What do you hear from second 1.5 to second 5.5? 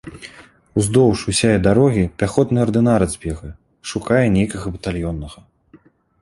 дарогі пяхотны ардынарац бегае, шукае нейкага батальённага.